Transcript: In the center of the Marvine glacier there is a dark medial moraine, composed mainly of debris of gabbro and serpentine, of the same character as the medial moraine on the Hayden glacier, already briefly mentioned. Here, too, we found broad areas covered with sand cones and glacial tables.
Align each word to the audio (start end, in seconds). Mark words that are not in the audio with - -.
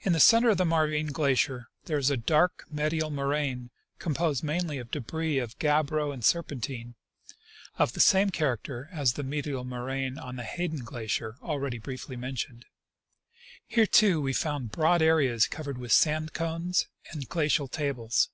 In 0.00 0.12
the 0.12 0.18
center 0.18 0.50
of 0.50 0.56
the 0.56 0.64
Marvine 0.64 1.12
glacier 1.12 1.68
there 1.84 1.98
is 1.98 2.10
a 2.10 2.16
dark 2.16 2.64
medial 2.68 3.10
moraine, 3.12 3.70
composed 4.00 4.42
mainly 4.42 4.78
of 4.78 4.90
debris 4.90 5.38
of 5.38 5.56
gabbro 5.60 6.10
and 6.12 6.24
serpentine, 6.24 6.96
of 7.78 7.92
the 7.92 8.00
same 8.00 8.30
character 8.30 8.88
as 8.90 9.12
the 9.12 9.22
medial 9.22 9.62
moraine 9.62 10.18
on 10.18 10.34
the 10.34 10.42
Hayden 10.42 10.80
glacier, 10.82 11.36
already 11.42 11.78
briefly 11.78 12.16
mentioned. 12.16 12.66
Here, 13.68 13.86
too, 13.86 14.20
we 14.20 14.32
found 14.32 14.72
broad 14.72 15.00
areas 15.00 15.46
covered 15.46 15.78
with 15.78 15.92
sand 15.92 16.32
cones 16.32 16.88
and 17.12 17.28
glacial 17.28 17.68
tables. 17.68 18.30